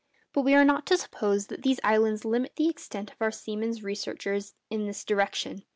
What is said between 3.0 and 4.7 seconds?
of our seamen's researches